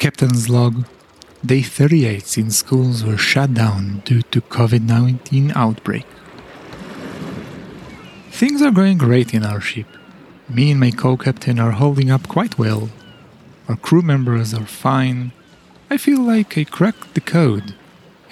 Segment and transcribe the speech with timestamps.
[0.00, 0.86] Captain's log.
[1.44, 6.06] Day 38 since schools were shut down due to COVID-19 outbreak.
[8.30, 9.86] Things are going great in our ship.
[10.48, 12.88] Me and my co-captain are holding up quite well.
[13.68, 15.32] Our crew members are fine.
[15.90, 17.74] I feel like I cracked the code,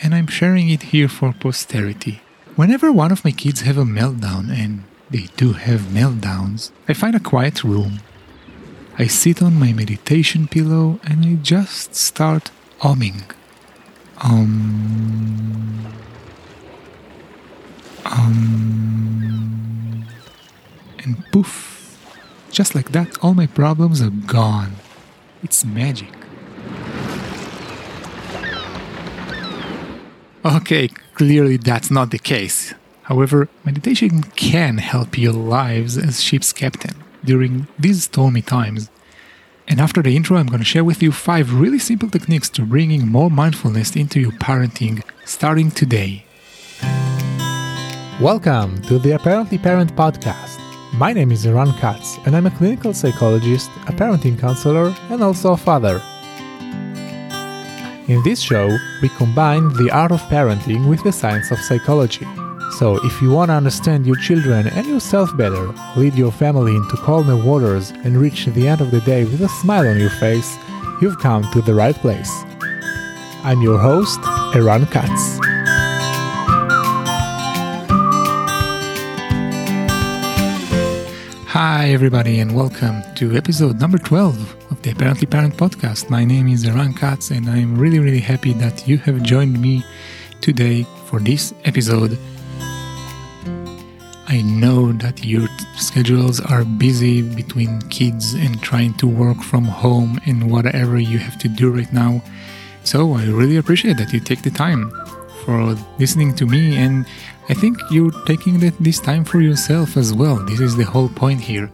[0.03, 2.23] and I'm sharing it here for posterity.
[2.57, 7.15] Whenever one of my kids have a meltdown, and they do have meltdowns, I find
[7.15, 8.01] a quiet room.
[9.01, 13.23] I sit on my meditation pillow and I just start humming.
[14.21, 15.87] Um.
[18.05, 20.05] Um.
[20.99, 21.97] And poof.
[22.51, 24.75] Just like that, all my problems are gone.
[25.45, 26.13] It's magic.
[30.45, 32.75] Okay, clearly that's not the case.
[33.03, 38.91] However, meditation can help your lives as ship's captain during these stormy times.
[39.67, 42.63] And after the intro, I'm going to share with you five really simple techniques to
[42.63, 46.25] bringing more mindfulness into your parenting starting today.
[48.21, 50.59] Welcome to the Apparently Parent podcast.
[50.95, 55.53] My name is Eran Katz, and I'm a clinical psychologist, a parenting counselor, and also
[55.53, 56.03] a father.
[58.09, 62.27] In this show, we combine the art of parenting with the science of psychology.
[62.77, 66.97] So, if you want to understand your children and yourself better, lead your family into
[66.99, 70.55] calmer waters, and reach the end of the day with a smile on your face,
[71.01, 72.31] you've come to the right place.
[73.43, 74.21] I'm your host,
[74.55, 75.39] Eran Katz.
[81.49, 86.11] Hi, everybody, and welcome to episode number 12 of the Apparently Parent podcast.
[86.11, 89.85] My name is Eran Katz, and I'm really, really happy that you have joined me
[90.41, 92.17] today for this episode.
[94.31, 95.49] I know that your
[95.79, 101.39] schedules are busy between kids and trying to work from home and whatever you have
[101.39, 102.23] to do right now.
[102.85, 104.93] So I really appreciate that you take the time
[105.45, 107.07] for listening to me and
[107.49, 110.37] I think you're taking this time for yourself as well.
[110.45, 111.71] This is the whole point here.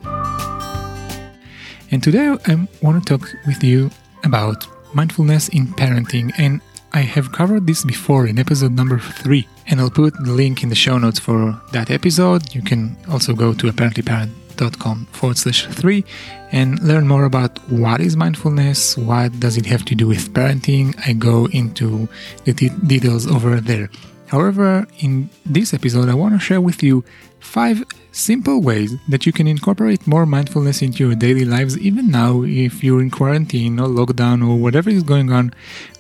[1.91, 3.91] And today I want to talk with you
[4.23, 4.65] about
[4.95, 6.33] mindfulness in parenting.
[6.39, 6.61] And
[6.95, 9.49] I have covered this before in episode number three.
[9.67, 12.55] And I'll put the link in the show notes for that episode.
[12.55, 16.05] You can also go to apparentlyparent.com forward slash three
[16.53, 20.95] and learn more about what is mindfulness, what does it have to do with parenting.
[21.05, 22.09] I go into
[22.45, 23.91] the de- details over there.
[24.29, 27.05] However, in this episode, I want to share with you
[27.45, 32.43] five simple ways that you can incorporate more mindfulness into your daily lives, even now
[32.43, 35.53] if you're in quarantine or lockdown or whatever is going on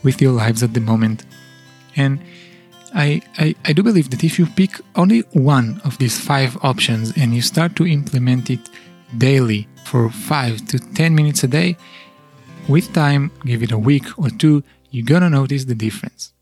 [0.02, 1.24] with your lives at the moment.
[1.96, 2.20] And
[2.94, 7.12] I, I, I do believe that if you pick only one of these five options
[7.16, 8.70] and you start to implement it
[9.18, 11.76] daily for five to ten minutes a day,
[12.68, 16.32] with time, give it a week or two, you're gonna notice the difference.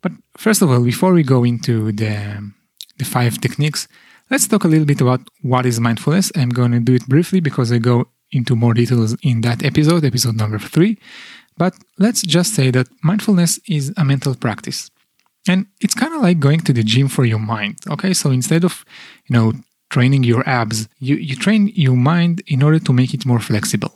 [0.00, 2.52] But first of all, before we go into the,
[3.02, 3.88] five techniques,
[4.30, 6.32] let's talk a little bit about what is mindfulness.
[6.34, 10.04] I'm going to do it briefly because I go into more details in that episode,
[10.04, 10.98] episode number three.
[11.58, 14.90] But let's just say that mindfulness is a mental practice.
[15.46, 17.78] And it's kind of like going to the gym for your mind.
[17.90, 18.84] Okay, so instead of,
[19.26, 19.52] you know,
[19.90, 23.92] training your abs, you, you train your mind in order to make it more flexible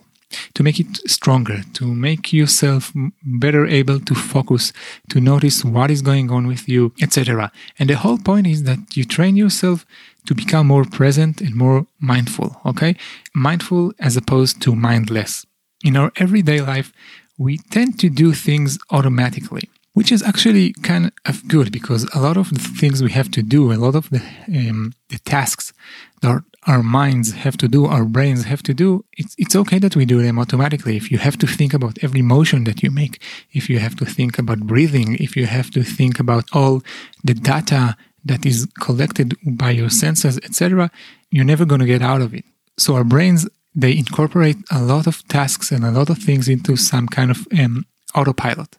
[0.53, 2.91] to make it stronger, to make yourself
[3.23, 4.73] better able to focus,
[5.09, 7.51] to notice what is going on with you, etc.
[7.79, 9.85] And the whole point is that you train yourself
[10.27, 12.95] to become more present and more mindful, okay?
[13.33, 15.45] Mindful as opposed to mindless.
[15.83, 16.91] In our everyday life,
[17.37, 22.37] we tend to do things automatically which is actually kind of good because a lot
[22.37, 25.73] of the things we have to do, a lot of the um, the tasks
[26.21, 29.95] that our minds have to do, our brains have to do, it's it's okay that
[29.95, 30.95] we do them automatically.
[30.97, 34.05] If you have to think about every motion that you make, if you have to
[34.05, 36.83] think about breathing, if you have to think about all
[37.23, 37.95] the data
[38.25, 40.91] that is collected by your senses, etc.,
[41.31, 42.45] you're never going to get out of it.
[42.77, 43.47] So our brains
[43.77, 47.47] they incorporate a lot of tasks and a lot of things into some kind of
[47.59, 47.85] um,
[48.15, 48.75] autopilot.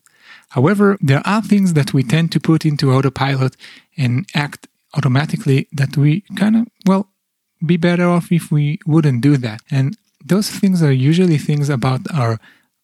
[0.48, 3.56] However, there are things that we tend to put into autopilot
[3.96, 7.08] and act automatically that we kind of, well,
[7.64, 9.60] be better off if we wouldn't do that.
[9.70, 12.38] And those things are usually things about our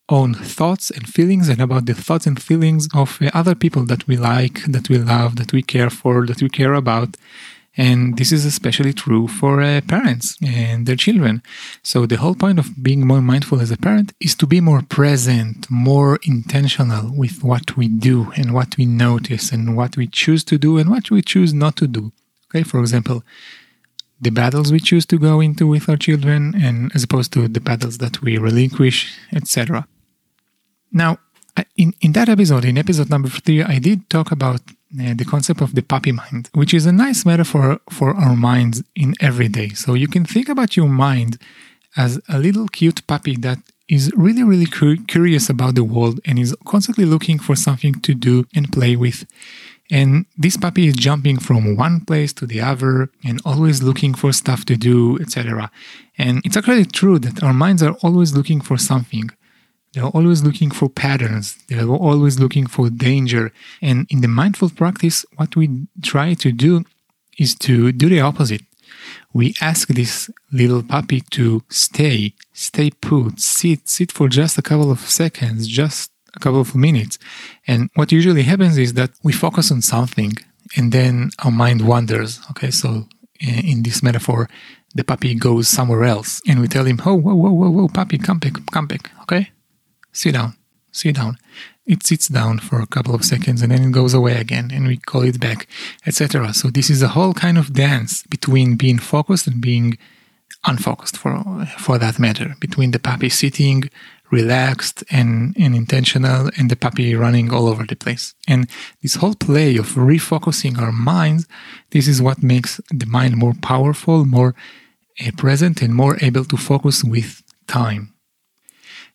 [0.08, 4.16] own thoughts and feelings and about the thoughts and feelings of other people that we
[4.16, 7.16] like, that we love, that we care for, that we care about.
[7.76, 11.42] And this is especially true for uh, parents and their children.
[11.82, 14.82] So the whole point of being more mindful as a parent is to be more
[14.82, 20.44] present, more intentional with what we do and what we notice and what we choose
[20.44, 22.12] to do and what we choose not to do.
[22.48, 22.62] Okay.
[22.62, 23.24] For example,
[24.20, 27.60] the battles we choose to go into with our children and as opposed to the
[27.60, 29.86] battles that we relinquish, etc.
[30.92, 31.18] Now,
[31.76, 34.60] in, in that episode, in episode number three, I did talk about
[35.00, 38.82] uh, the concept of the puppy mind, which is a nice metaphor for our minds
[38.94, 39.70] in every day.
[39.70, 41.38] So you can think about your mind
[41.96, 43.58] as a little cute puppy that
[43.88, 48.46] is really, really curious about the world and is constantly looking for something to do
[48.54, 49.26] and play with.
[49.90, 54.32] And this puppy is jumping from one place to the other and always looking for
[54.32, 55.70] stuff to do, etc.
[56.16, 59.30] And it's actually true that our minds are always looking for something.
[59.92, 61.56] They're always looking for patterns.
[61.68, 63.52] They're always looking for danger.
[63.80, 66.84] And in the mindful practice, what we try to do
[67.38, 68.62] is to do the opposite.
[69.32, 74.90] We ask this little puppy to stay, stay put, sit, sit for just a couple
[74.90, 77.18] of seconds, just a couple of minutes.
[77.66, 80.32] And what usually happens is that we focus on something
[80.76, 82.40] and then our mind wanders.
[82.50, 82.70] Okay.
[82.70, 83.06] So
[83.40, 84.48] eh, in this metaphor,
[84.94, 88.18] the puppy goes somewhere else and we tell him, Oh, whoa, whoa, whoa, whoa, puppy,
[88.18, 89.10] come back, come back.
[89.22, 89.50] Okay.
[90.12, 90.56] Sit down,
[90.92, 91.38] sit down.
[91.86, 94.86] It sits down for a couple of seconds and then it goes away again and
[94.86, 95.66] we call it back,
[96.06, 96.54] etc.
[96.54, 99.98] So this is a whole kind of dance between being focused and being
[100.66, 103.90] unfocused for, for that matter, between the puppy sitting,
[104.30, 108.34] relaxed and, and intentional and the puppy running all over the place.
[108.48, 108.68] And
[109.02, 111.46] this whole play of refocusing our minds,
[111.90, 114.54] this is what makes the mind more powerful, more
[115.20, 118.14] uh, present and more able to focus with time.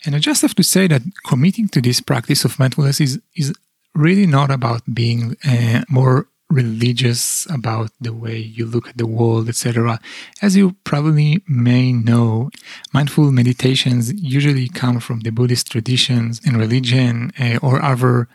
[0.06, 3.54] And I just have to say that committing to this practice of mindfulness is, is
[3.94, 9.48] really not about being uh, more religious about the way you look at the world,
[9.50, 10.00] etc.
[10.42, 12.50] As you probably may know,
[12.94, 18.28] mindful meditations usually come from the Buddhist traditions and religion uh, or other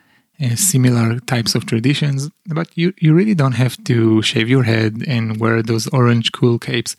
[0.42, 5.04] uh, similar types of traditions, but you, you really don't have to shave your head
[5.06, 6.96] and wear those orange cool capes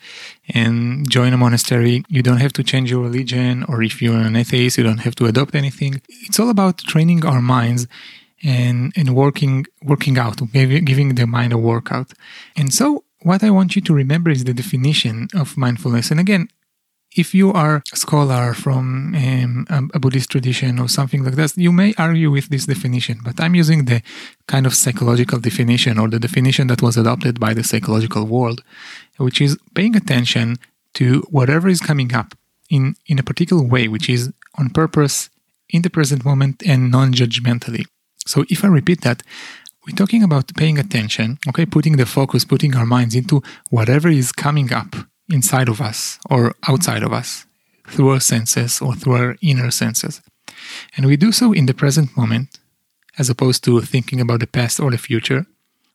[0.50, 2.04] and join a monastery.
[2.08, 5.16] You don't have to change your religion, or if you're an atheist, you don't have
[5.16, 6.02] to adopt anything.
[6.08, 7.88] It's all about training our minds
[8.44, 12.14] and and working working out, giving the mind a workout.
[12.56, 16.12] And so, what I want you to remember is the definition of mindfulness.
[16.12, 16.50] And again,
[17.16, 19.16] if you are a scholar from
[19.70, 23.40] um, a Buddhist tradition or something like that, you may argue with this definition, but
[23.40, 24.02] I'm using the
[24.48, 28.64] kind of psychological definition or the definition that was adopted by the psychological world,
[29.18, 30.58] which is paying attention
[30.96, 32.36] to whatever is coming up
[32.70, 35.30] in, in a particular way, which is on purpose,
[35.70, 37.86] in the present moment, and non judgmentally.
[38.26, 39.24] So if I repeat that,
[39.86, 44.32] we're talking about paying attention, okay, putting the focus, putting our minds into whatever is
[44.32, 44.96] coming up
[45.30, 47.46] inside of us or outside of us
[47.88, 50.22] through our senses or through our inner senses.
[50.98, 52.60] And we do so in the present moment
[53.18, 55.46] as opposed to thinking about the past or the future.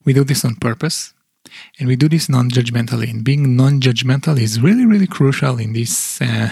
[0.04, 1.12] We do this on purpose
[1.78, 3.10] and we do this non judgmentally.
[3.10, 6.50] And being non judgmental is really, really crucial in this uh,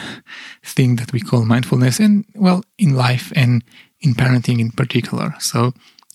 [0.64, 3.62] thing that we call mindfulness and, well, in life and
[4.00, 5.34] in parenting in particular.
[5.40, 5.72] So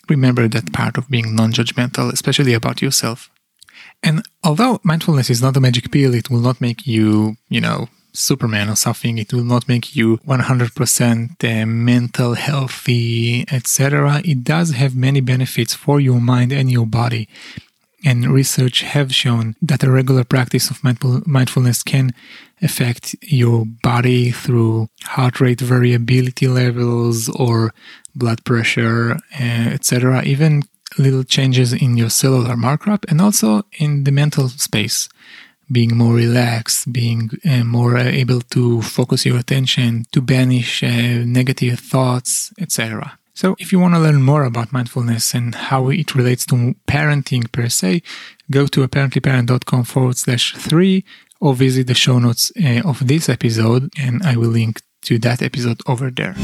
[0.09, 3.30] remember that part of being non judgmental, especially about yourself.
[4.01, 7.88] And although mindfulness is not a magic pill, it will not make you, you know,
[8.13, 9.18] Superman or something.
[9.18, 14.21] It will not make you 100% uh, mental healthy, etc.
[14.24, 17.27] It does have many benefits for your mind and your body.
[18.03, 22.11] And research have shown that a regular practice of mindfulness can
[22.61, 27.74] affect your body through heart rate variability levels or
[28.15, 30.24] blood pressure, uh, etc.
[30.24, 30.63] Even
[30.98, 35.10] little changes in your cellular markup and also in the mental space
[35.72, 41.79] being more relaxed, being uh, more uh, able to focus your attention, to banish negative
[41.79, 43.17] thoughts, etc.
[43.36, 47.52] So, if you want to learn more about mindfulness and how it relates to parenting
[47.52, 48.04] per se,
[48.52, 51.04] go to apparentlyparent.com forward slash three
[51.42, 55.42] or visit the show notes uh, of this episode, and I will link to that
[55.42, 56.36] episode over there.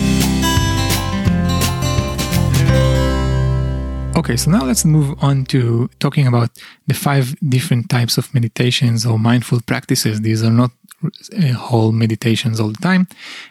[4.17, 6.49] Okay, so now let's move on to talking about
[6.87, 10.21] the five different types of meditations or mindful practices.
[10.21, 10.71] These are not
[11.03, 13.07] uh, whole meditations all the time.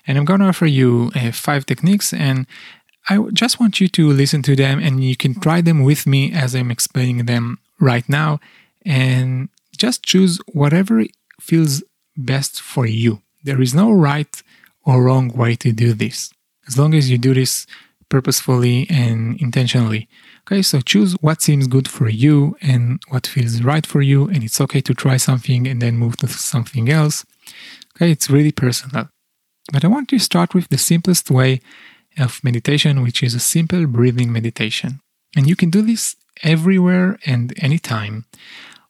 [0.07, 2.47] And I'm going to offer you uh, five techniques, and
[3.08, 6.32] I just want you to listen to them and you can try them with me
[6.32, 8.40] as I'm explaining them right now.
[8.84, 11.04] And just choose whatever
[11.40, 11.82] feels
[12.16, 13.22] best for you.
[13.44, 14.42] There is no right
[14.84, 16.30] or wrong way to do this.
[16.66, 17.66] As long as you do this
[18.08, 20.08] purposefully and intentionally.
[20.46, 24.42] Okay, so choose what seems good for you and what feels right for you, and
[24.42, 27.26] it's okay to try something and then move to something else.
[27.94, 29.10] Okay, it's really personal.
[29.72, 31.60] But I want to start with the simplest way
[32.18, 35.00] of meditation, which is a simple breathing meditation.
[35.37, 38.25] And you can do this everywhere and anytime.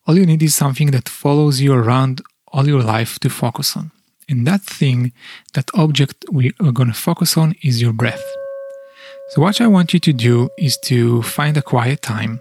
[0.07, 3.91] All you need is something that follows you around all your life to focus on.
[4.29, 5.13] And that thing,
[5.55, 8.25] that object we are going to focus on is your breath.
[9.31, 12.41] So, what I want you to do is to find a quiet time,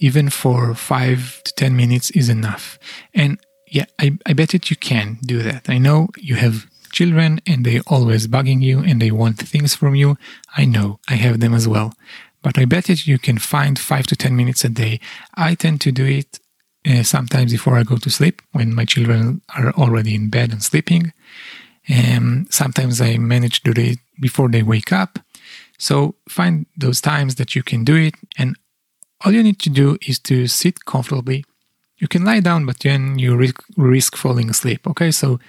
[0.00, 2.78] even for five to 10 minutes is enough.
[3.14, 5.68] And yeah, I, I bet that you can do that.
[5.68, 9.94] I know you have children and they always bugging you and they want things from
[9.94, 10.16] you.
[10.56, 11.92] I know I have them as well.
[12.42, 15.00] But I bet that you can find five to 10 minutes a day.
[15.34, 16.40] I tend to do it
[16.88, 20.62] uh, sometimes before I go to sleep when my children are already in bed and
[20.62, 21.12] sleeping.
[21.88, 25.18] And sometimes I manage to do it before they wake up.
[25.78, 28.14] So find those times that you can do it.
[28.38, 28.56] And
[29.24, 31.44] all you need to do is to sit comfortably.
[31.96, 34.86] You can lie down, but then you risk, risk falling asleep.
[34.86, 35.40] Okay, so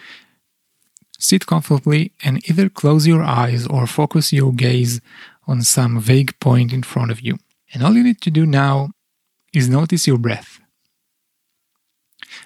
[1.19, 5.01] sit comfortably and either close your eyes or focus your gaze
[5.47, 7.37] on some vague point in front of you.
[7.73, 8.91] And all you need to do now
[9.53, 10.59] is notice your breath.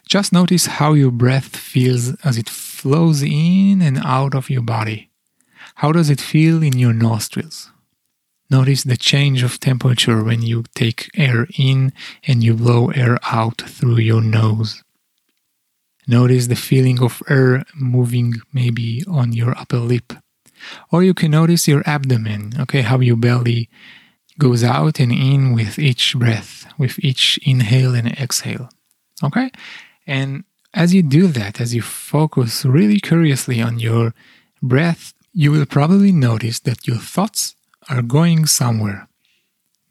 [0.08, 5.10] Just notice how your breath feels as it flows in and out of your body.
[5.76, 7.72] How does it feel in your nostrils?
[8.50, 11.94] Notice the change of temperature when you take air in
[12.26, 14.84] and you blow air out through your nose.
[16.10, 20.12] Notice the feeling of air moving maybe on your upper lip.
[20.92, 23.70] Or you can notice your abdomen, okay, how your belly
[24.40, 28.72] goes out and in with each breath, with each inhale and exhale.
[29.24, 29.52] Okay?
[30.08, 34.16] And as you do that, as you focus really curiously on your
[34.64, 37.54] breath, you will probably notice that your thoughts
[37.88, 39.08] are going somewhere.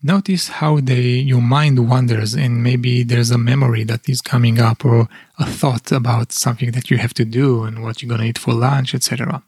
[0.03, 4.85] Notice how they your mind wanders and maybe there's a memory that is coming up
[4.85, 5.09] or
[5.39, 8.39] a thought about something that you have to do and what you're going to eat
[8.39, 9.43] for lunch, etc.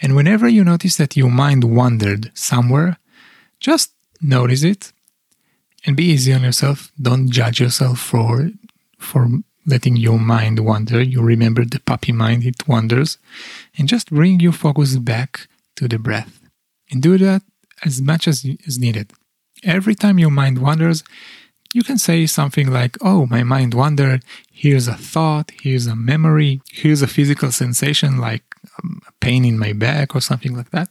[0.00, 2.98] And whenever you notice that your mind wandered somewhere,
[3.60, 4.92] just notice it
[5.84, 6.92] and be easy on yourself.
[7.00, 8.50] Don't judge yourself for
[8.98, 9.28] for
[9.66, 11.02] letting your mind wander.
[11.02, 13.18] You remember the puppy mind, it wanders.
[13.76, 16.40] And just bring your focus back to the breath.
[16.90, 17.42] And do that
[17.84, 19.12] as much as is needed.
[19.64, 21.02] Every time your mind wanders,
[21.76, 24.24] you can say something like, Oh, my mind wandered.
[24.50, 25.52] Here's a thought.
[25.60, 26.62] Here's a memory.
[26.72, 28.44] Here's a physical sensation like
[28.78, 30.88] um, a pain in my back or something like that.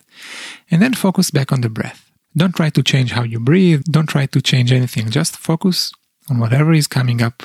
[0.70, 2.12] And then focus back on the breath.
[2.38, 3.82] Don't try to change how you breathe.
[3.89, 5.10] Don't try to change anything.
[5.10, 5.92] Just focus
[6.30, 7.42] on whatever is coming up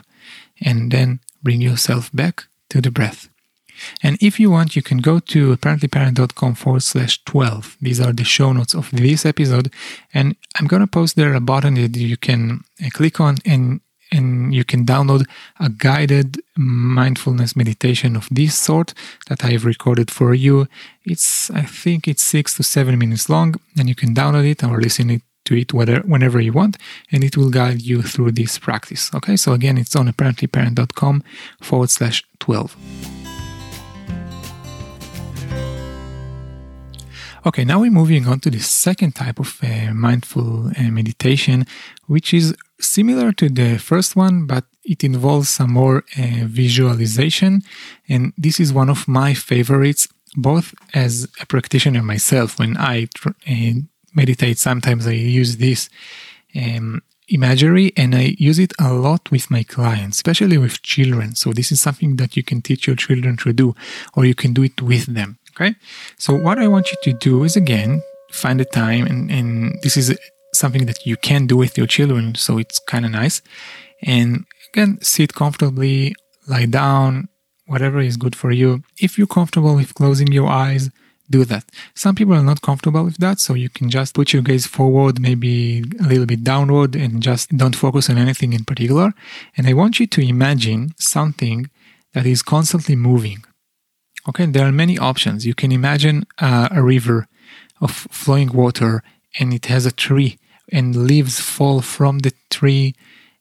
[0.60, 3.29] and then bring yourself back to the breath.
[4.02, 7.76] And if you want, you can go to apparentlyparent.com forward slash 12.
[7.80, 9.72] These are the show notes of this episode.
[10.12, 13.80] And I'm going to post there a button that you can uh, click on and
[14.12, 15.24] and you can download
[15.58, 18.92] a guided mindfulness meditation of this sort
[19.28, 20.66] that I've recorded for you.
[21.04, 24.80] It's, I think it's six to seven minutes long, and you can download it or
[24.80, 26.76] listen to it whether, whenever you want,
[27.12, 29.12] and it will guide you through this practice.
[29.14, 31.22] Okay, so again, it's on apparentlyparent.com
[31.60, 33.09] forward slash 12.
[37.46, 41.64] Okay, now we're moving on to the second type of uh, mindful uh, meditation,
[42.06, 47.62] which is similar to the first one, but it involves some more uh, visualization.
[48.10, 50.06] And this is one of my favorites,
[50.36, 52.58] both as a practitioner myself.
[52.58, 53.72] When I tr- uh,
[54.14, 55.88] meditate, sometimes I use this
[56.54, 61.34] um, imagery and I use it a lot with my clients, especially with children.
[61.36, 63.74] So this is something that you can teach your children to do,
[64.14, 65.38] or you can do it with them.
[65.54, 65.74] Okay.
[66.18, 68.02] So what I want you to do is again,
[68.32, 70.16] find a time and, and this is
[70.54, 72.34] something that you can do with your children.
[72.34, 73.42] So it's kind of nice.
[74.02, 76.14] And again, sit comfortably,
[76.46, 77.28] lie down,
[77.66, 78.82] whatever is good for you.
[78.98, 80.90] If you're comfortable with closing your eyes,
[81.30, 81.64] do that.
[81.94, 85.20] Some people are not comfortable with that, so you can just put your gaze forward,
[85.20, 89.12] maybe a little bit downward, and just don't focus on anything in particular.
[89.56, 91.70] And I want you to imagine something
[92.14, 93.44] that is constantly moving.
[94.28, 95.46] Okay, there are many options.
[95.46, 97.26] You can imagine uh, a river
[97.80, 99.02] of flowing water
[99.38, 100.38] and it has a tree
[100.70, 102.94] and leaves fall from the tree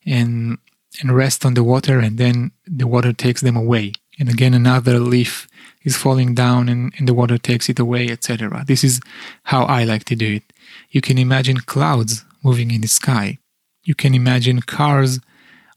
[0.05, 0.57] and
[1.01, 3.93] and rest on the water and then the water takes them away.
[4.19, 5.47] And again another leaf
[5.83, 8.99] is falling down and, and the water takes it away etc this is
[9.43, 10.43] how i like to do it.
[10.89, 13.37] You can imagine clouds moving in the sky.
[13.83, 15.19] You can imagine cars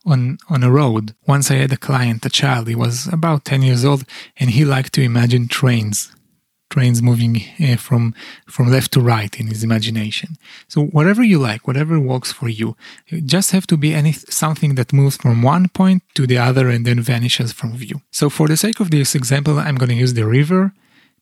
[0.05, 1.15] on on a road.
[1.27, 4.05] Once I had a client, a child, he was about 10 years old,
[4.37, 6.13] and he liked to imagine trains,
[6.71, 8.15] trains moving uh, from
[8.47, 10.37] from left to right in his imagination.
[10.69, 12.77] So whatever you like, whatever works for you,
[13.09, 16.69] you just have to be any something that moves from one point to the other
[16.69, 18.03] and then vanishes from view.
[18.11, 20.73] So for the sake of this example, I'm going to use the river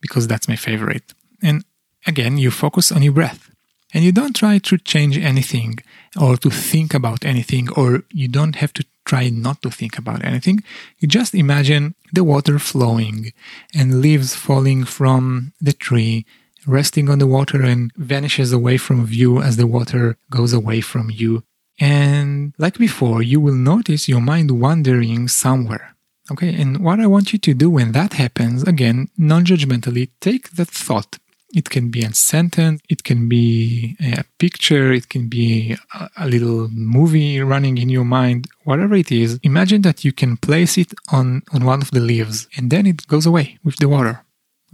[0.01, 1.15] because that's my favorite.
[1.43, 1.65] And
[2.07, 3.50] again, you focus on your breath.
[3.93, 5.79] And you don't try to change anything
[6.21, 10.25] or to think about anything, or you don't have to try not to think about
[10.25, 10.63] anything.
[10.99, 13.33] You just imagine the water flowing
[13.75, 16.25] and leaves falling from the tree
[16.67, 21.11] resting on the water and vanishes away from view as the water goes away from
[21.11, 21.43] you.
[21.79, 25.97] And like before, you will notice your mind wandering somewhere.
[26.31, 30.51] Okay, and what I want you to do when that happens, again, non judgmentally, take
[30.51, 31.19] that thought.
[31.53, 35.77] It can be a sentence, it can be a picture, it can be
[36.17, 39.41] a, little movie running in your mind, whatever it is.
[39.43, 43.07] Imagine that you can place it on, on one of the leaves and then it
[43.09, 44.25] goes away with the water.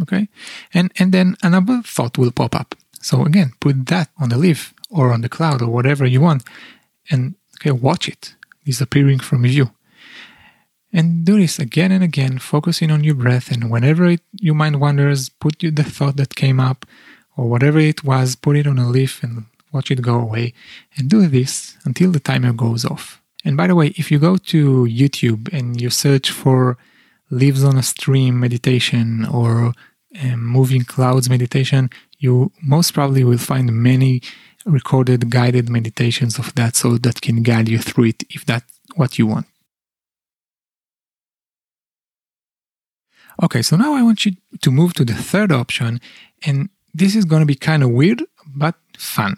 [0.03, 0.29] Okay,
[0.75, 2.75] and, and then another thought will pop up.
[3.01, 6.45] So again, put that on the leaf or on the cloud or whatever you want
[7.11, 9.71] and okay, watch it disappearing from you
[10.97, 13.53] and do this again and again, focusing on your breath.
[13.53, 16.87] And whenever it, your mind wanders, put the thought that came up
[17.37, 20.55] or whatever it was, put it on a leaf and watch it go away.
[20.97, 23.21] And do this until the timer goes off.
[23.45, 26.79] And by the way, if you go to YouTube and you search for
[27.31, 29.75] leaves on a stream meditation or
[30.23, 34.23] um, moving clouds meditation, you most probably will find many
[34.65, 39.19] recorded guided meditations of that so that can guide you through it if that's what
[39.19, 39.47] you want.
[43.43, 46.01] Okay, so now I want you to move to the third option,
[46.45, 48.23] and this is going to be kind of weird,
[48.55, 49.37] but fun.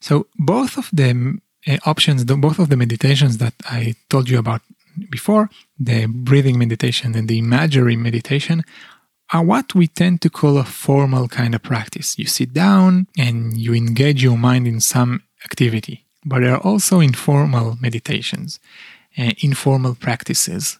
[0.00, 4.38] So both of the uh, options, the, both of the meditations that I told you
[4.38, 4.62] about
[5.10, 8.64] before, the breathing meditation and the imagery meditation,
[9.32, 12.18] are what we tend to call a formal kind of practice.
[12.18, 17.00] You sit down and you engage your mind in some activity, but there are also
[17.00, 18.60] informal meditations,
[19.18, 20.78] uh, informal practices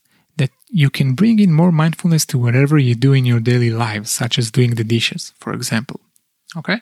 [0.69, 4.39] you can bring in more mindfulness to whatever you do in your daily lives, such
[4.39, 6.01] as doing the dishes, for example.
[6.57, 6.81] Okay?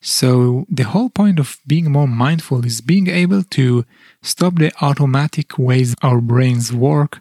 [0.00, 3.84] So, the whole point of being more mindful is being able to
[4.22, 7.20] stop the automatic ways our brains work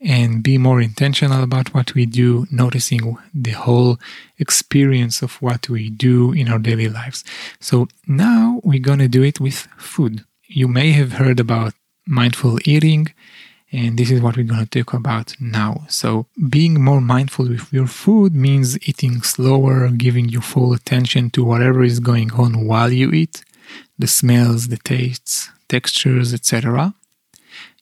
[0.00, 3.98] and be more intentional about what we do, noticing the whole
[4.38, 7.24] experience of what we do in our daily lives.
[7.60, 10.24] So, now we're to do it with food.
[10.46, 11.74] You may have heard about
[12.06, 13.08] mindful eating
[13.72, 15.84] and this is what we're going to talk about now.
[15.88, 21.42] So, being more mindful with your food means eating slower, giving your full attention to
[21.42, 23.44] whatever is going on while you eat
[23.98, 26.94] the smells, the tastes, textures, etc.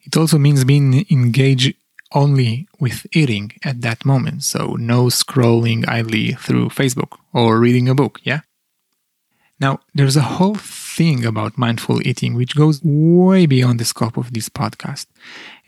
[0.04, 1.74] It also means being engaged
[2.12, 4.44] only with eating at that moment.
[4.44, 8.40] So, no scrolling idly through Facebook or reading a book, yeah?
[9.60, 14.32] Now, there's a whole thing about mindful eating which goes way beyond the scope of
[14.32, 15.06] this podcast.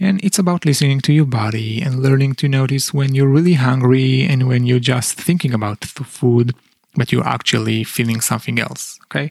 [0.00, 4.22] And it's about listening to your body and learning to notice when you're really hungry
[4.22, 6.54] and when you're just thinking about food,
[6.94, 9.30] but you're actually feeling something else, okay?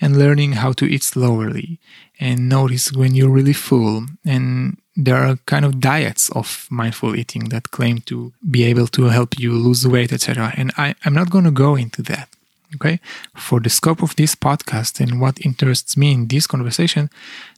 [0.00, 1.78] And learning how to eat slowly
[2.18, 4.06] and notice when you're really full.
[4.24, 9.04] And there are kind of diets of mindful eating that claim to be able to
[9.04, 10.52] help you lose weight, etc.
[10.56, 12.28] And I, I'm not going to go into that
[12.76, 13.00] Okay.
[13.36, 17.10] For the scope of this podcast and what interests me in this conversation,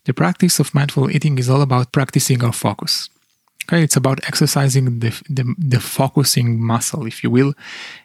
[0.05, 3.11] the practice of mindful eating is all about practicing our focus.
[3.65, 3.83] Okay.
[3.83, 7.55] It's about exercising the, the, the focusing muscle, if you will.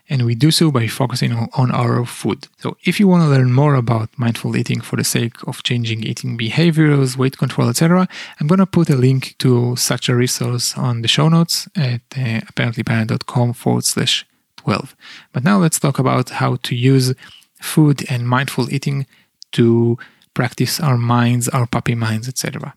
[0.10, 2.48] And we do so by focusing on, on our food.
[2.60, 6.04] So if you want to learn more about mindful eating for the sake of changing
[6.04, 8.08] eating behaviors, weight control, etc.,
[8.40, 12.02] I'm going to put a link to such a resource on the show notes at
[12.16, 14.26] uh, apparentlyparent.com forward slash
[14.68, 14.98] 12.
[15.32, 17.14] But now let's talk about how to use
[17.62, 19.06] food and mindful eating
[19.54, 19.98] to
[20.34, 22.76] practice our minds, our puppy minds, etc.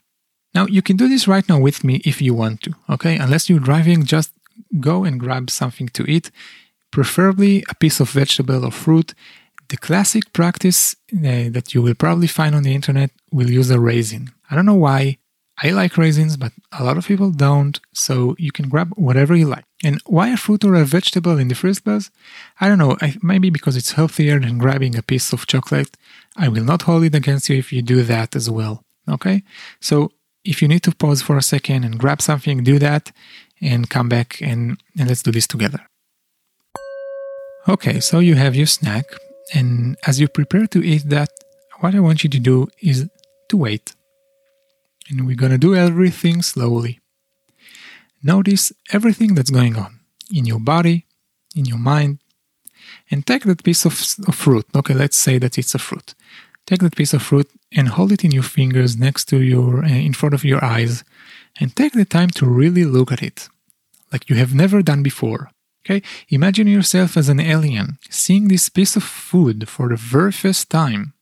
[0.54, 3.16] Now, you can do this right now with me if you want to, okay?
[3.16, 4.30] Unless you're driving, just
[4.78, 6.30] go and grab something to eat,
[6.92, 9.12] preferably a piece of vegetable or fruit.
[9.68, 13.80] The classic practice uh, that you will probably find on the internet will use a
[13.80, 14.30] raisin.
[14.48, 15.18] I don't know why.
[15.62, 19.46] I like raisins, but a lot of people don't, so you can grab whatever you
[19.46, 19.64] like.
[19.84, 22.10] And why a fruit or a vegetable in the first place?
[22.60, 25.96] I don't know, I, maybe because it's healthier than grabbing a piece of chocolate.
[26.36, 28.84] I will not hold it against you if you do that as well.
[29.06, 29.42] Okay?
[29.80, 30.12] So
[30.44, 33.12] if you need to pause for a second and grab something, do that
[33.60, 35.80] and come back and, and let's do this together.
[37.68, 39.04] Okay, so you have your snack,
[39.54, 41.28] and as you prepare to eat that,
[41.80, 43.08] what I want you to do is
[43.50, 43.94] to wait
[45.10, 47.00] and we're to do everything slowly.
[48.22, 50.00] Notice everything that's going on
[50.32, 51.06] in your body,
[51.56, 52.18] in your mind,
[53.10, 53.94] and take that piece of,
[54.28, 54.66] of, fruit.
[54.74, 56.14] Okay, let's say that it's a fruit.
[56.66, 59.88] Take that piece of fruit and hold it in your fingers next to your, uh,
[59.88, 61.02] in front of your eyes,
[61.58, 63.48] and take the time to really look at it,
[64.12, 65.50] like you have never done before.
[65.84, 70.68] Okay, imagine yourself as an alien seeing this piece of food for the very first
[70.68, 71.14] time.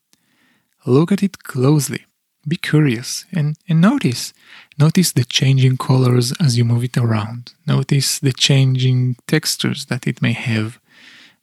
[0.85, 2.05] Look at it closely
[2.47, 4.33] be curious and, and notice.
[4.77, 7.53] Notice the changing colors as you move it around.
[7.67, 10.79] Notice the changing textures that it may have.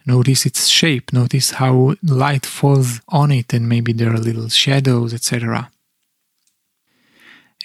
[0.06, 5.12] Notice its shape, notice how light falls on it, and maybe there are little shadows,
[5.12, 5.70] etc.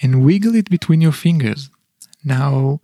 [0.02, 1.70] And wiggle it between your fingers.
[2.24, 2.80] Now,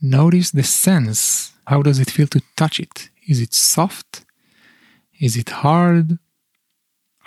[0.00, 1.52] notice the sense.
[1.66, 3.10] How does it feel to touch it?
[3.28, 4.24] Is it soft?
[5.20, 6.18] Is it hard?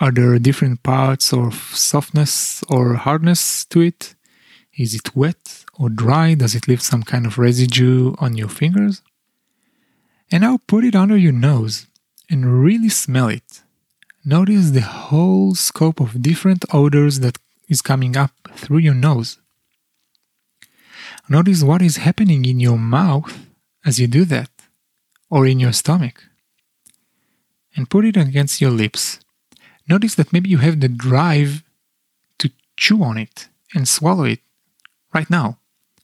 [0.00, 4.14] Are there different parts of softness or hardness to it?
[4.74, 6.32] Is it wet or dry?
[6.32, 9.02] Does it leave some kind of residue on your fingers?
[10.32, 11.86] And now put it under your nose
[12.30, 13.60] and really smell it.
[14.24, 17.36] Notice the whole scope of different odors that
[17.68, 19.38] is coming up through your nose.
[21.28, 23.46] Notice what is happening in your mouth
[23.84, 24.50] as you do that,
[25.30, 26.24] or in your stomach.
[27.76, 29.20] And put it against your lips.
[29.90, 31.64] Notice that maybe you have the drive
[32.38, 34.38] to chew on it and swallow it
[35.12, 35.58] right now.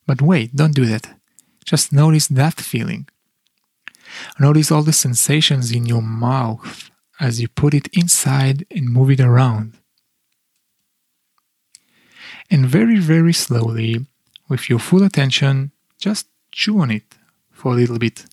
[0.09, 1.17] But wait, don't do that.
[1.65, 3.09] Just notice that feeling.
[4.41, 9.21] Notice all the sensations in your mouth as you put it inside and move it
[9.21, 9.75] around.
[12.51, 14.05] And very, very slowly,
[14.49, 17.05] with your full attention, just chew on it
[17.53, 18.27] for a little bit.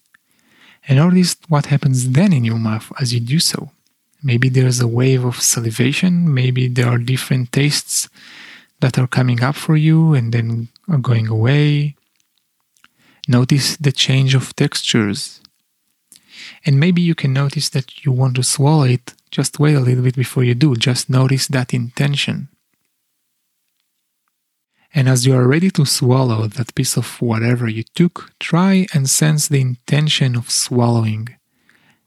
[0.88, 3.72] And notice what happens then in your mouth as you do so.
[4.24, 8.10] Maybe there's a wave of salivation, maybe there are different tastes
[8.80, 11.96] that are coming up for you and then are going away.
[13.28, 15.42] Notice the change of textures
[16.66, 19.14] and maybe you can notice that you want to swallow it.
[19.32, 20.76] Just wait a little bit before you do.
[20.76, 22.50] Just notice that intention.
[24.94, 29.10] And as you are ready to swallow that piece of whatever you took, try and
[29.10, 31.36] sense the intention of swallowing.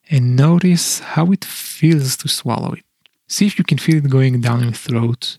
[0.09, 2.85] And notice how it feels to swallow it.
[3.29, 5.39] See if you can feel it going down your throat.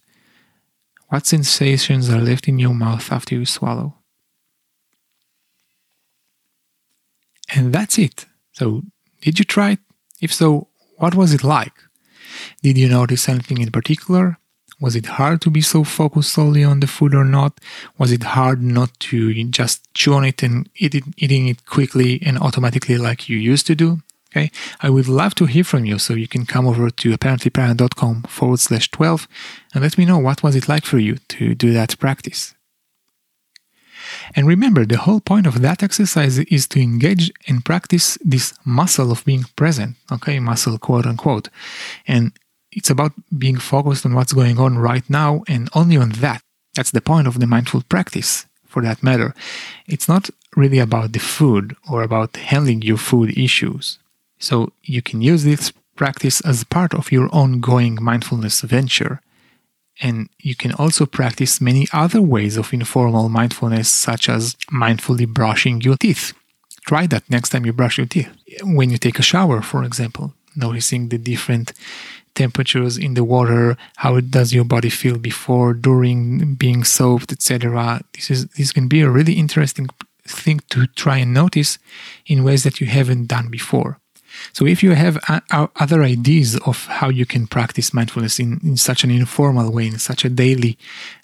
[1.09, 3.95] What sensations are left in your mouth after you swallow?
[7.55, 8.25] And that's it.
[8.51, 8.83] So
[9.21, 9.79] did you try it?
[10.19, 11.73] If so, what was it like?
[12.61, 14.37] Did you notice anything in particular?
[14.79, 17.59] Was it hard to be so focused solely on the food or not?
[17.97, 22.21] Was it hard not to just chew on it and eat it, eating it quickly
[22.23, 24.01] and automatically like you used to do?
[24.37, 24.51] Okay.
[24.81, 25.97] I would love to hear from you.
[25.97, 29.27] So you can come over to apparentlyparent.com forward slash 12
[29.73, 32.53] and let me know what was it like for you to do that practice.
[34.35, 39.11] And remember, the whole point of that exercise is to engage and practice this muscle
[39.11, 41.49] of being present, okay, muscle quote unquote.
[42.07, 42.31] And
[42.71, 46.41] it's about being focused on what's going on right now and only on that.
[46.75, 49.33] That's the point of the mindful practice, for that matter.
[49.87, 53.97] It's not really about the food or about handling your food issues.
[54.39, 59.21] So you can use this practice as part of your ongoing mindfulness venture.
[59.99, 65.81] And you can also practice many other ways of informal mindfulness, such as mindfully brushing
[65.81, 66.33] your teeth.
[66.85, 68.29] Try that next time you brush your teeth.
[68.63, 71.73] When you take a shower, for example, noticing the different
[72.35, 78.01] temperatures in the water, how it does your body feel before, during being soaked, etc.
[78.13, 79.87] This is this can be a really interesting
[80.25, 81.79] thing to try and notice
[82.27, 83.99] in ways that you haven't done before.
[84.53, 85.17] So if you have
[85.49, 89.99] other ideas of how you can practice mindfulness in, in such an informal way, in
[89.99, 90.77] such a daily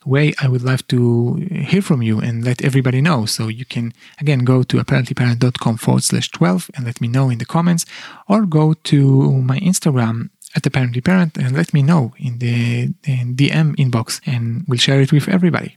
[0.05, 3.25] way, I would love to hear from you and let everybody know.
[3.25, 7.37] So you can, again, go to apparentlyparent.com forward slash 12 and let me know in
[7.37, 7.85] the comments
[8.27, 13.35] or go to my Instagram at apparently parent and let me know in the in
[13.35, 15.75] DM inbox and we'll share it with everybody.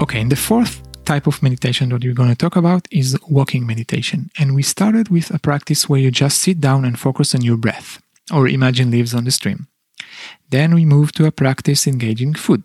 [0.00, 3.66] Okay, and the fourth type of meditation that we're going to talk about is walking
[3.66, 4.30] meditation.
[4.38, 7.56] And we started with a practice where you just sit down and focus on your
[7.56, 9.68] breath, or imagine leaves on the stream.
[10.50, 12.62] Then we moved to a practice engaging food.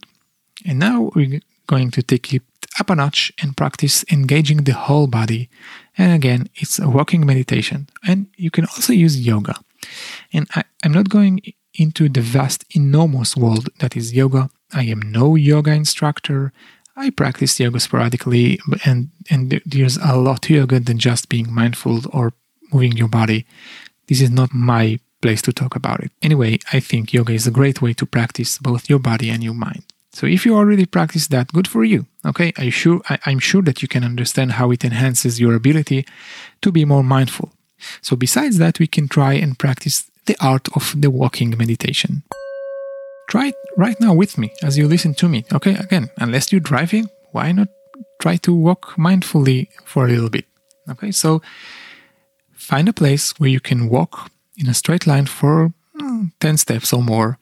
[0.66, 2.44] And now we're going to take it
[2.80, 5.50] up a notch and practice engaging the whole body.
[5.98, 7.88] And again, it's a walking meditation.
[8.08, 9.56] And you can also use yoga.
[10.34, 11.42] And I, I'm not going
[11.74, 14.50] into the vast, enormous world that is yoga.
[14.74, 16.52] I am no yoga instructor.
[17.00, 22.02] I practice yoga sporadically, and and there's a lot to yoga than just being mindful
[22.12, 22.34] or
[22.74, 23.46] moving your body.
[24.08, 26.12] This is not my place to talk about it.
[26.22, 29.54] Anyway, I think yoga is a great way to practice both your body and your
[29.54, 29.84] mind.
[30.12, 32.06] So if you already practice that, good for you.
[32.26, 36.06] Okay, I sure I, I'm sure that you can understand how it enhances your ability
[36.62, 37.54] to be more mindful.
[38.02, 42.24] So besides that, we can try and practice the art of the walking meditation.
[43.30, 45.46] Try it right now with me as you listen to me.
[45.54, 47.68] Okay, again, unless you're driving, why not
[48.20, 50.46] try to walk mindfully for a little bit?
[50.90, 51.40] Okay, so
[52.54, 56.92] find a place where you can walk in a straight line for mm, 10 steps
[56.92, 57.38] or more.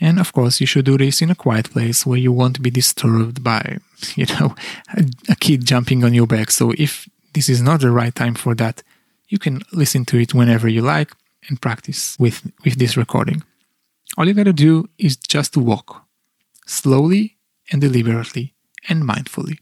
[0.00, 2.70] And of course, you should do this in a quiet place where you won't be
[2.70, 3.78] disturbed by,
[4.16, 4.56] you know,
[4.96, 6.50] a, a kid jumping on your back.
[6.50, 8.82] So if this is not the right time for that,
[9.28, 11.12] you can listen to it whenever you like
[11.48, 13.44] and practice with, with this recording.
[14.18, 16.04] All you gotta do is just walk
[16.66, 17.36] slowly
[17.70, 18.52] and deliberately
[18.88, 19.60] and mindfully.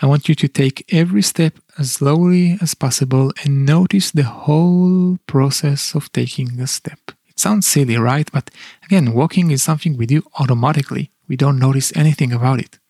[0.00, 5.18] I want you to take every step as slowly as possible and notice the whole
[5.28, 6.98] process of taking a step.
[7.28, 8.28] It sounds silly, right?
[8.32, 8.50] But
[8.84, 11.12] again, walking is something we do automatically.
[11.28, 12.80] We don't notice anything about it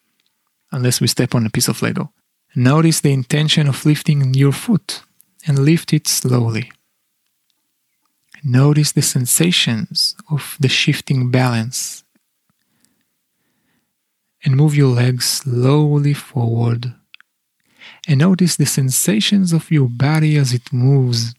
[0.71, 2.11] unless we step on a piece of Lego.
[2.57, 5.03] Notice the intention of lifting your foot
[5.47, 6.73] and lift it slowly.
[8.44, 12.02] Notice the sensations of the shifting balance
[14.44, 16.92] and move your legs slowly forward.
[18.09, 21.35] And notice the sensations of your body as it moves.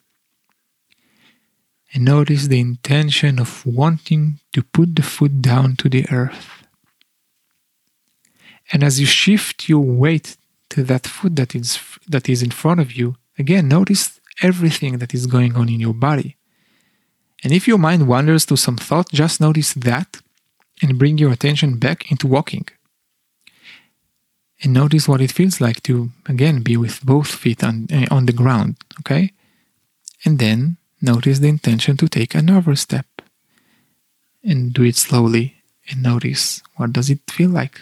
[1.93, 6.63] And notice the intention of wanting to put the foot down to the earth.
[8.71, 10.37] And as you shift your weight
[10.69, 15.13] to that foot that is, that is in front of you, again, notice everything that
[15.13, 16.37] is going on in your body.
[17.43, 20.21] And if your mind wanders to some thought, just notice that
[20.81, 22.67] and bring your attention back into walking.
[24.63, 28.25] And notice what it feels like to again be with both feet on, uh, on
[28.25, 29.33] the ground okay?
[30.23, 33.05] And then notice the intention to take another step.
[34.41, 35.55] And do it slowly
[35.89, 37.81] and notice what does it feel like.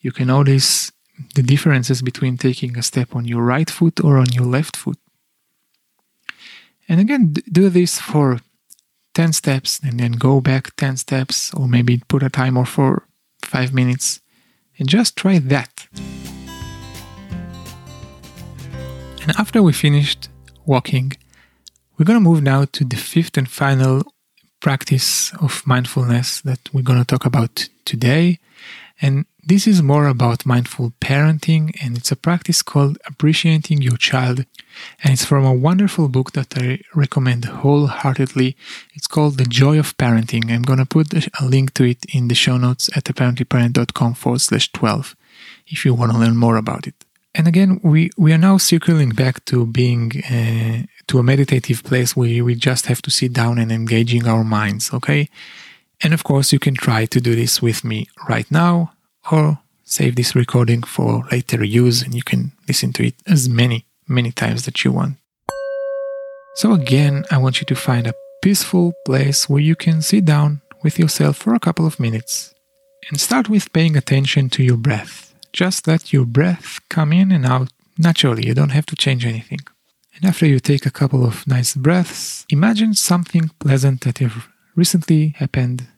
[0.00, 0.90] You can notice
[1.34, 4.98] the differences between taking a step on your right foot or on your left foot
[6.92, 8.38] and again do this for
[9.14, 13.08] 10 steps and then go back 10 steps or maybe put a timer for
[13.42, 14.20] 5 minutes
[14.78, 15.86] and just try that.
[19.22, 20.28] And after we finished
[20.66, 21.12] walking,
[21.96, 24.02] we're going to move now to the fifth and final
[24.60, 28.38] practice of mindfulness that we're going to talk about today.
[29.00, 34.46] And this is more about mindful parenting, and it's a practice called Appreciating Your Child.
[35.02, 38.56] And it's from a wonderful book that I recommend wholeheartedly.
[38.94, 40.50] It's called The Joy of Parenting.
[40.50, 44.40] I'm going to put a link to it in the show notes at apparentlyparent.com forward
[44.40, 45.16] slash 12
[45.66, 46.94] if you want to learn more about it.
[47.34, 52.14] And again, we, we are now circling back to being uh, to a meditative place
[52.14, 55.28] where we just have to sit down and engaging our minds, okay?
[56.00, 58.92] And of course, you can try to do this with me right now
[59.30, 63.84] or save this recording for later use and you can listen to it as many,
[64.08, 65.16] many times that you want.
[66.54, 70.60] So, again, I want you to find a peaceful place where you can sit down
[70.82, 72.54] with yourself for a couple of minutes
[73.08, 75.34] and start with paying attention to your breath.
[75.52, 79.60] Just let your breath come in and out naturally, you don't have to change anything.
[80.14, 85.34] And after you take a couple of nice breaths, imagine something pleasant that have recently
[85.38, 85.88] happened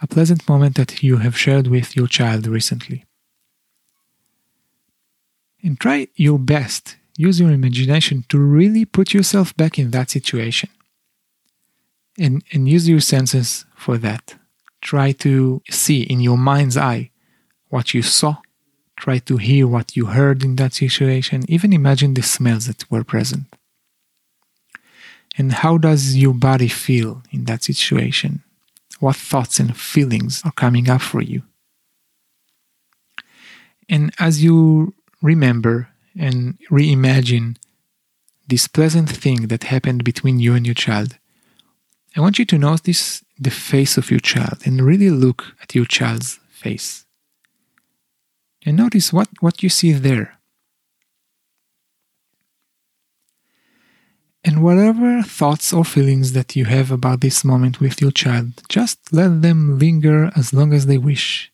[0.00, 3.04] a pleasant moment that you have shared with your child recently.
[5.62, 10.70] And try your best, use your imagination to really put yourself back in that situation.
[12.18, 14.36] And, and use your senses for that.
[14.80, 17.10] Try to see in your mind's eye
[17.68, 18.38] what you saw.
[18.96, 21.44] Try to hear what you heard in that situation.
[21.48, 23.44] Even imagine the smells that were present.
[25.38, 28.42] And how does your body feel in that situation?
[29.00, 31.42] What thoughts and feelings are coming up for you.
[33.88, 37.56] And as you remember and reimagine
[38.46, 41.18] this pleasant thing that happened between you and your child,
[42.16, 45.86] I want you to notice the face of your child and really look at your
[45.86, 47.06] child's face.
[48.66, 50.39] And notice what, what you see there.
[54.42, 59.12] And whatever thoughts or feelings that you have about this moment with your child, just
[59.12, 61.52] let them linger as long as they wish.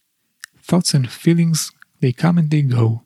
[0.62, 3.02] Thoughts and feelings, they come and they go.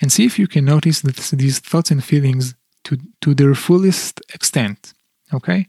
[0.00, 4.94] And see if you can notice these thoughts and feelings to, to their fullest extent.
[5.34, 5.66] Okay?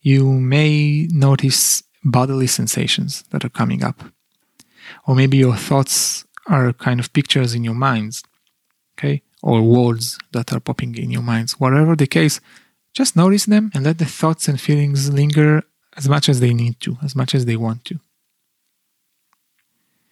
[0.00, 4.02] You may notice bodily sensations that are coming up.
[5.06, 8.22] Or maybe your thoughts are kind of pictures in your minds.
[8.98, 9.22] Okay?
[9.46, 11.60] Or words that are popping in your minds.
[11.60, 12.40] Whatever the case,
[12.92, 15.62] just notice them and let the thoughts and feelings linger
[15.96, 18.00] as much as they need to, as much as they want to.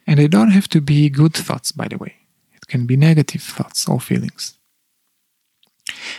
[0.07, 2.14] And they don't have to be good thoughts, by the way.
[2.55, 4.57] It can be negative thoughts or feelings.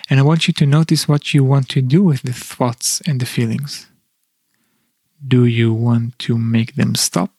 [0.10, 3.22] And I want you to notice what you want to do with the thoughts and
[3.22, 3.88] the feelings.
[5.26, 7.32] Do you want to make them stop?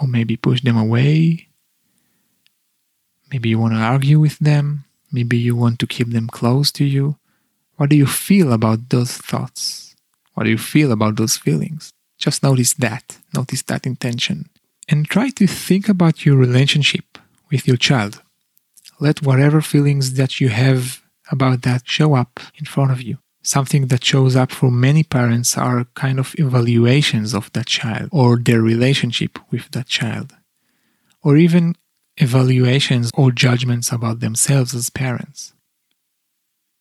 [0.00, 1.46] Or maybe push them away?
[3.30, 4.85] Maybe you want to argue with them?
[5.12, 7.16] Maybe you want to keep them close to you.
[7.76, 9.94] What do you feel about those thoughts?
[10.34, 11.92] What do you feel about those feelings?
[12.18, 13.18] Just notice that.
[13.34, 14.48] Notice that intention.
[14.88, 17.18] And try to think about your relationship
[17.50, 18.22] with your child.
[19.00, 23.18] let whatever feelings that you have about that show up in front of you.
[23.42, 28.36] Something that shows up for many parents are kind of evaluations of that child or
[28.36, 30.34] their relationship with that child,
[31.22, 31.76] or even
[32.16, 35.52] evaluations or judgments about themselves as parents.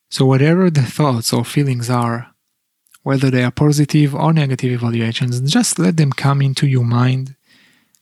[0.09, 2.31] So, whatever the thoughts or feelings are,
[3.03, 7.35] whether they are positive or negative evaluations, just let them come into your mind.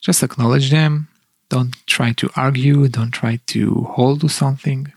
[0.00, 1.08] Just acknowledge them.
[1.48, 2.88] Don't try to argue.
[2.88, 4.92] Don't try to hold to something.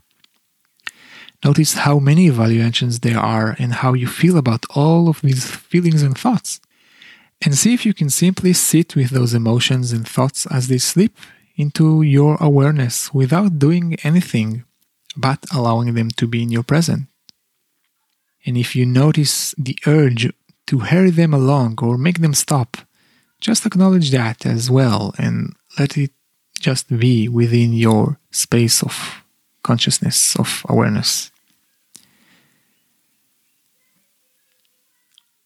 [1.43, 6.03] Notice how many evaluations there are and how you feel about all of these feelings
[6.03, 6.59] and thoughts.
[7.43, 11.11] And see if you can simply sit with those emotions and thoughts as they slip
[11.57, 14.63] into your awareness without doing anything
[15.17, 17.07] but allowing them to be in your present.
[18.45, 20.31] And if you notice the urge
[20.67, 22.77] to hurry them along or make them stop,
[23.41, 26.11] just acknowledge that as well and let it
[26.59, 29.23] just be within your space of
[29.63, 31.31] consciousness, of awareness.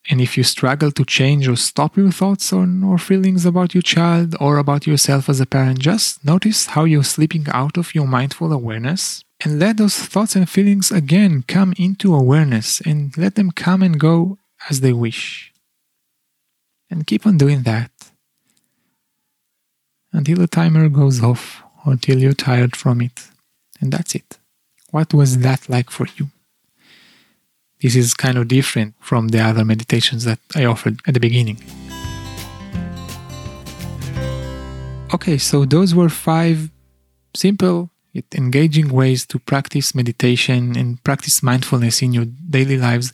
[0.09, 3.83] And if you struggle to change or stop your thoughts on, or feelings about your
[3.83, 8.07] child or about yourself as a parent, just notice how you're slipping out of your
[8.07, 13.51] mindful awareness and let those thoughts and feelings again come into awareness and let them
[13.51, 14.37] come and go
[14.69, 15.53] as they wish.
[16.89, 17.91] And keep on doing that
[20.11, 23.29] until the timer goes off or until you're tired from it.
[23.79, 24.37] And that's it.
[24.89, 26.29] What was that like for you?
[27.81, 31.57] This is kind of different from the other meditations that I offered at the beginning.
[35.13, 36.69] Okay, so those were five
[37.35, 43.13] simple yet engaging ways to practice meditation and practice mindfulness in your daily lives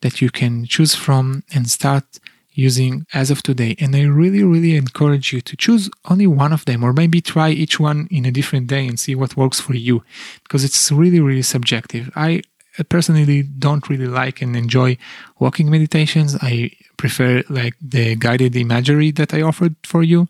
[0.00, 2.04] that you can choose from and start
[2.52, 3.76] using as of today.
[3.78, 7.50] And I really, really encourage you to choose only one of them or maybe try
[7.50, 10.02] each one in a different day and see what works for you
[10.42, 12.10] because it's really, really subjective.
[12.16, 12.42] I
[12.88, 14.96] personally don't really like and enjoy
[15.38, 16.36] walking meditations.
[16.40, 20.28] I prefer like the guided imagery that I offered for you.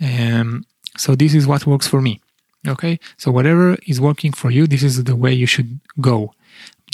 [0.00, 0.64] Um,
[0.96, 2.20] so this is what works for me.
[2.66, 2.98] Okay.
[3.16, 6.32] So whatever is working for you, this is the way you should go.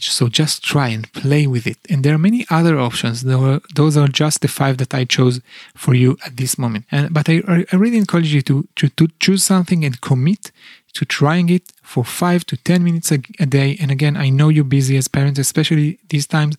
[0.00, 1.78] So just try and play with it.
[1.90, 3.22] And there are many other options.
[3.22, 5.40] Those are just the five that I chose
[5.74, 6.84] for you at this moment.
[6.92, 10.52] And but I, I really encourage you to, to, to choose something and commit
[10.94, 13.76] to trying it for five to 10 minutes a, a, day.
[13.80, 16.56] And again, I know you're busy as parents, especially these times.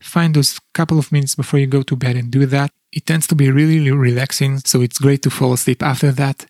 [0.00, 2.70] Find those couple of minutes before you go to bed and do that.
[2.92, 4.58] It tends to be really relaxing.
[4.58, 6.46] So it's great to fall asleep after that.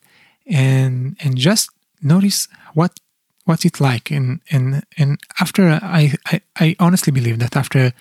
[0.47, 1.71] And, and just
[2.03, 2.99] notice what
[3.45, 7.93] what's it like and and and after I, I i honestly believe that after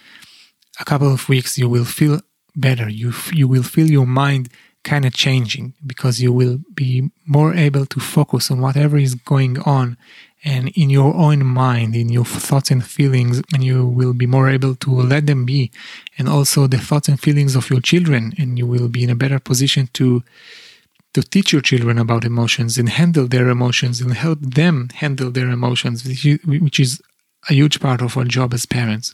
[0.80, 2.22] a couple of weeks you will feel
[2.56, 4.50] better you you will feel your mind
[4.84, 9.60] kind of changing because you will be more able to focus on whatever is going
[9.60, 9.98] on
[10.44, 14.50] and in your own mind in your thoughts and feelings and you will be more
[14.50, 15.72] able to let them be
[16.17, 19.15] and also the thoughts and feelings of your children and you will be in a
[19.15, 20.24] better position to
[21.13, 25.50] to teach your children about emotions and handle their emotions and help them handle their
[25.50, 27.02] emotions, which is
[27.50, 29.13] a huge part of our job as parents.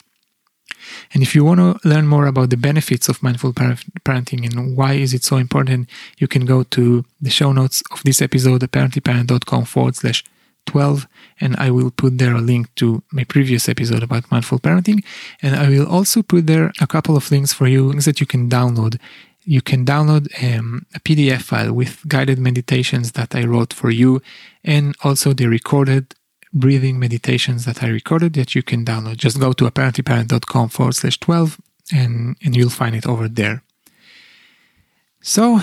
[1.13, 4.93] And if you want to learn more about the benefits of mindful parenting and why
[4.93, 9.65] is it so important, you can go to the show notes of this episode apparentlyparent.com
[9.65, 10.23] forward slash
[10.67, 11.07] 12,
[11.39, 15.03] and I will put there a link to my previous episode about mindful parenting.
[15.41, 18.27] And I will also put there a couple of links for you things that you
[18.27, 18.99] can download.
[19.43, 24.21] You can download um, a PDF file with guided meditations that I wrote for you
[24.63, 26.13] and also the recorded
[26.59, 29.17] breathing meditations that I recorded that you can download.
[29.17, 31.59] Just go to apparentlyparent.com forward slash 12
[31.93, 33.63] and, and you'll find it over there.
[35.21, 35.59] So,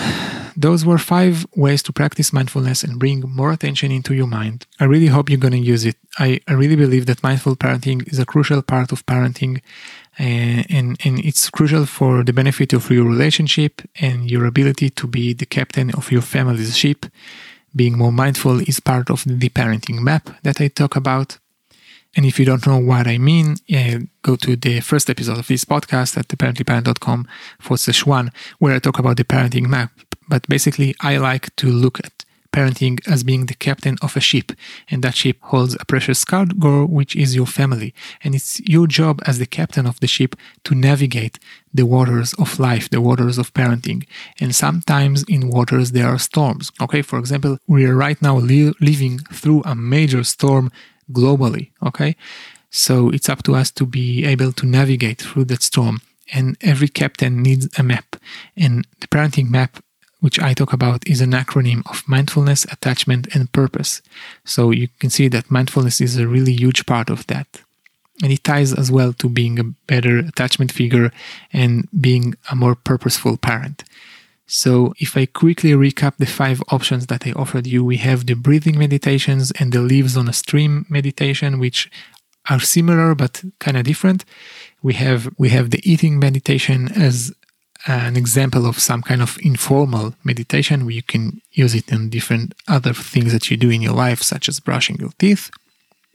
[0.56, 4.66] those were five ways to practice mindfulness and bring more attention into your mind.
[4.78, 5.96] I really hope you're going to use it.
[6.18, 9.62] I, I really believe that mindful parenting is a crucial part of parenting
[10.18, 15.06] and, and, and it's crucial for the benefit of your relationship and your ability to
[15.06, 17.06] be the captain of your family's ship.
[17.74, 21.38] Being more mindful is part of the parenting map that I talk about.
[22.16, 25.48] And if you don't know what I mean, uh, go to the first episode of
[25.48, 27.26] this podcast at apparentlyparent.com
[27.60, 29.90] forward slash one, where I talk about the parenting map.
[30.28, 32.23] But basically, I like to look at
[32.54, 34.52] parenting as being the captain of a ship,
[34.90, 37.92] and that ship holds a precious cargo, which is your family.
[38.22, 40.36] And it's your job as the captain of the ship
[40.66, 41.38] to navigate
[41.72, 44.06] the waters of life, the waters of parenting.
[44.40, 46.70] And sometimes in waters there are storms.
[46.80, 50.70] Okay, for example, we are right now li- living through a major storm
[51.12, 51.70] globally.
[51.82, 52.14] Okay,
[52.70, 56.00] so it's up to us to be able to navigate through that storm.
[56.32, 58.16] And every captain needs a map,
[58.56, 59.83] and the parenting map
[60.24, 64.00] which I talk about, is an acronym of mindfulness, attachment, and purpose.
[64.42, 67.46] So you can see that mindfulness is a really huge part of that.
[68.22, 71.12] And it ties as well to being a better attachment figure
[71.52, 73.84] and being a more purposeful parent.
[74.46, 78.34] So, if I quickly recap the five options that I offered you, we have the
[78.34, 81.90] breathing meditations and the leaves on a stream meditation, which
[82.48, 84.24] are similar but kind of different.
[84.82, 87.32] We have we have the eating meditation as
[87.86, 92.54] an example of some kind of informal meditation where you can use it in different
[92.66, 95.50] other things that you do in your life, such as brushing your teeth.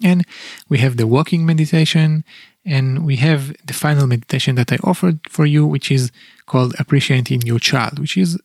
[0.03, 0.25] And
[0.67, 2.23] we have the walking meditation,
[2.65, 6.11] and we have the final meditation that I offered for you, which is
[6.45, 8.39] called appreciating your child, which is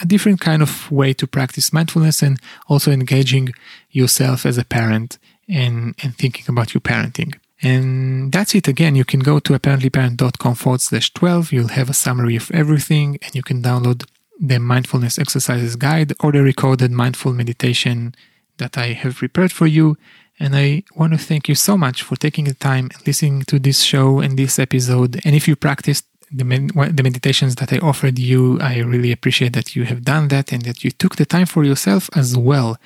[0.00, 2.38] a different kind of way to practice mindfulness and
[2.68, 3.54] also engaging
[3.90, 5.18] yourself as a parent
[5.48, 7.34] and, and thinking about your parenting.
[7.62, 8.68] And that's it.
[8.68, 11.52] Again, you can go to apparentlyparent.com forward slash 12.
[11.52, 14.04] You'll have a summary of everything and you can download
[14.38, 18.14] the mindfulness exercises guide or the recorded mindful meditation
[18.58, 19.96] that I have prepared for you.
[20.38, 23.58] And I want to thank you so much for taking the time and listening to
[23.58, 25.20] this show and this episode.
[25.24, 29.52] And if you practiced the, med- the meditations that I offered you, I really appreciate
[29.54, 32.78] that you have done that and that you took the time for yourself as well.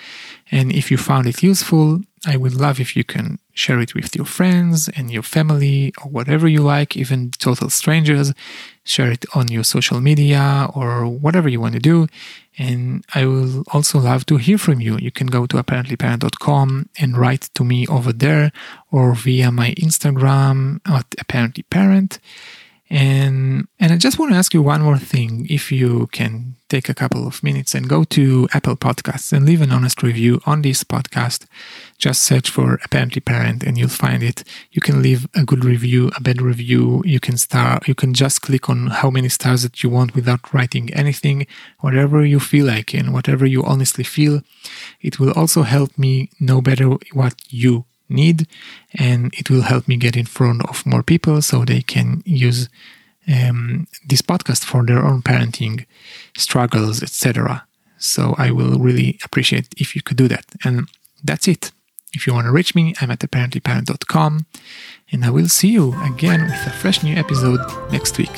[0.51, 4.15] And if you found it useful, I would love if you can share it with
[4.15, 8.35] your friends and your family or whatever you like, even total strangers.
[8.85, 12.09] Share it on your social media or whatever you want to do.
[12.59, 14.99] And I will also love to hear from you.
[14.99, 18.53] You can go to apparentlyparent.com and write to me over there
[18.91, 22.19] or via my Instagram at apparentlyparent.
[22.91, 25.47] And and I just want to ask you one more thing.
[25.49, 29.61] If you can take a couple of minutes and go to Apple Podcasts and leave
[29.63, 31.47] an honest review on this podcast,
[31.99, 34.43] just search for Apparently Parent and you'll find it.
[34.73, 37.03] You can leave a good review, a bad review.
[37.07, 37.87] You can start.
[37.87, 41.47] You can just click on how many stars that you want without writing anything,
[41.79, 44.43] whatever you feel like and whatever you honestly feel.
[45.01, 48.47] It will also help me know better what you need
[48.95, 52.69] and it will help me get in front of more people so they can use
[53.29, 55.87] um, this podcast for their own parenting
[56.37, 57.65] struggles etc
[57.99, 60.45] so i will really appreciate if you could do that.
[60.65, 60.89] And
[61.23, 61.71] that's it.
[62.13, 64.47] If you want to reach me i'm at apparentlyparent.com
[65.13, 67.61] and i will see you again with a fresh new episode
[67.93, 68.37] next week